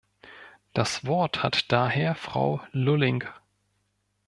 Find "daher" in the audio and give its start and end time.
1.71-2.15